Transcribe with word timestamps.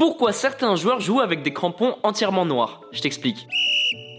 Pourquoi 0.00 0.32
certains 0.32 0.76
joueurs 0.76 0.98
jouent 0.98 1.20
avec 1.20 1.42
des 1.42 1.52
crampons 1.52 1.94
entièrement 2.02 2.46
noirs? 2.46 2.80
Je 2.90 3.02
t'explique. 3.02 3.46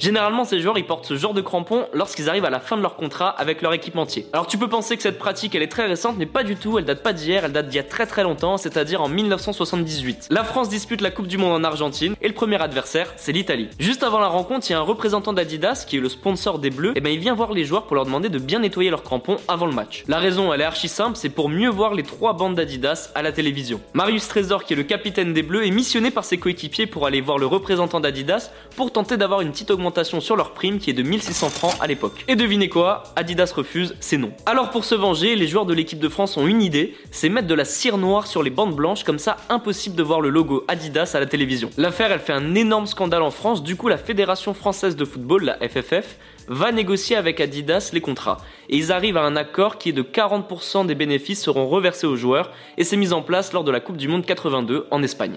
Généralement, 0.00 0.46
ces 0.46 0.60
joueurs 0.60 0.78
ils 0.78 0.86
portent 0.86 1.04
ce 1.04 1.16
genre 1.16 1.34
de 1.34 1.42
crampons 1.42 1.84
lorsqu'ils 1.92 2.30
arrivent 2.30 2.46
à 2.46 2.50
la 2.50 2.58
fin 2.58 2.78
de 2.78 2.80
leur 2.80 2.96
contrat 2.96 3.28
avec 3.28 3.60
leur 3.60 3.74
équipementier. 3.74 4.26
Alors 4.32 4.46
tu 4.46 4.56
peux 4.56 4.66
penser 4.66 4.96
que 4.96 5.02
cette 5.02 5.18
pratique 5.18 5.54
elle 5.54 5.62
est 5.62 5.68
très 5.68 5.86
récente, 5.86 6.16
mais 6.16 6.24
pas 6.24 6.42
du 6.42 6.56
tout, 6.56 6.78
elle 6.78 6.86
date 6.86 7.02
pas 7.02 7.12
d'hier, 7.12 7.44
elle 7.44 7.52
date 7.52 7.68
d'il 7.68 7.76
y 7.76 7.80
a 7.80 7.82
très 7.82 8.06
très 8.06 8.22
longtemps, 8.22 8.56
c'est-à-dire 8.56 9.02
en 9.02 9.08
1978. 9.08 10.28
La 10.30 10.42
France 10.42 10.70
dispute 10.70 11.02
la 11.02 11.10
Coupe 11.10 11.26
du 11.26 11.36
Monde 11.36 11.52
en 11.52 11.64
Argentine 11.64 12.14
et 12.22 12.28
le 12.28 12.32
premier 12.32 12.62
adversaire 12.62 13.12
c'est 13.16 13.32
l'Italie. 13.32 13.68
Juste 13.78 14.02
avant 14.02 14.20
la 14.20 14.28
rencontre, 14.28 14.70
il 14.70 14.72
y 14.72 14.74
a 14.74 14.78
un 14.78 14.82
représentant 14.82 15.34
d'Adidas 15.34 15.84
qui 15.86 15.98
est 15.98 16.00
le 16.00 16.08
sponsor 16.08 16.60
des 16.60 16.70
Bleus, 16.70 16.94
et 16.96 17.02
ben 17.02 17.12
il 17.12 17.18
vient 17.18 17.34
voir 17.34 17.52
les 17.52 17.64
joueurs 17.64 17.84
pour 17.84 17.94
leur 17.94 18.06
demander 18.06 18.30
de 18.30 18.38
bien 18.38 18.60
nettoyer 18.60 18.88
leurs 18.88 19.02
crampons 19.02 19.36
avant 19.48 19.66
le 19.66 19.74
match. 19.74 20.04
La 20.08 20.18
raison 20.18 20.50
elle 20.54 20.62
est 20.62 20.64
archi 20.64 20.88
simple, 20.88 21.18
c'est 21.18 21.28
pour 21.28 21.50
mieux 21.50 21.68
voir 21.68 21.92
les 21.92 22.04
trois 22.04 22.32
bandes 22.32 22.54
d'Adidas 22.54 23.10
à 23.14 23.20
la 23.20 23.32
télévision. 23.32 23.82
Marius 23.92 24.28
Trésor 24.28 24.64
qui 24.64 24.72
est 24.72 24.76
le 24.76 24.82
capitaine 24.82 25.34
des 25.34 25.42
Bleus 25.42 25.66
est 25.66 25.70
missionné 25.70 26.10
par 26.10 26.24
ses 26.24 26.38
coéquipiers 26.38 26.86
pour 26.86 27.04
aller 27.04 27.20
voir 27.20 27.36
le 27.36 27.44
représentant 27.44 28.00
d'Adidas 28.00 28.50
pour 28.76 28.92
tenter 28.92 29.18
d'avoir 29.18 29.42
une 29.42 29.50
petite 29.50 29.70
augmentation 29.70 29.89
sur 30.20 30.36
leur 30.36 30.52
prime 30.52 30.78
qui 30.78 30.90
est 30.90 30.94
de 30.94 31.02
1600 31.02 31.50
francs 31.50 31.74
à 31.80 31.86
l'époque. 31.86 32.24
Et 32.28 32.36
devinez 32.36 32.68
quoi? 32.68 33.02
Adidas 33.16 33.52
refuse, 33.54 33.94
c'est 34.00 34.16
non. 34.16 34.32
Alors 34.46 34.70
pour 34.70 34.84
se 34.84 34.94
venger, 34.94 35.36
les 35.36 35.46
joueurs 35.46 35.66
de 35.66 35.74
l'équipe 35.74 35.98
de 35.98 36.08
France 36.08 36.36
ont 36.36 36.46
une 36.46 36.62
idée, 36.62 36.94
c'est 37.10 37.28
mettre 37.28 37.46
de 37.46 37.54
la 37.54 37.64
cire 37.64 37.98
noire 37.98 38.26
sur 38.26 38.42
les 38.42 38.50
bandes 38.50 38.74
blanches, 38.74 39.04
comme 39.04 39.18
ça 39.18 39.36
impossible 39.48 39.96
de 39.96 40.02
voir 40.02 40.20
le 40.20 40.30
logo 40.30 40.64
Adidas 40.68 41.12
à 41.14 41.20
la 41.20 41.26
télévision. 41.26 41.70
L'affaire 41.76 42.12
elle 42.12 42.20
fait 42.20 42.32
un 42.32 42.54
énorme 42.54 42.86
scandale 42.86 43.22
en 43.22 43.30
France, 43.30 43.62
du 43.62 43.76
coup 43.76 43.88
la 43.88 43.98
Fédération 43.98 44.54
Française 44.54 44.96
de 44.96 45.04
Football, 45.04 45.44
la 45.44 45.68
FFF, 45.68 46.16
va 46.48 46.72
négocier 46.72 47.16
avec 47.16 47.40
Adidas 47.40 47.90
les 47.92 48.00
contrats. 48.00 48.38
Et 48.68 48.76
ils 48.76 48.92
arrivent 48.92 49.16
à 49.16 49.22
un 49.22 49.36
accord 49.36 49.78
qui 49.78 49.90
est 49.90 49.92
de 49.92 50.02
40% 50.02 50.86
des 50.86 50.94
bénéfices 50.94 51.42
seront 51.42 51.68
reversés 51.68 52.06
aux 52.06 52.16
joueurs, 52.16 52.50
et 52.78 52.84
c'est 52.84 52.96
mis 52.96 53.12
en 53.12 53.22
place 53.22 53.52
lors 53.52 53.64
de 53.64 53.70
la 53.70 53.80
Coupe 53.80 53.96
du 53.96 54.08
Monde 54.08 54.24
82 54.24 54.86
en 54.90 55.02
Espagne. 55.02 55.36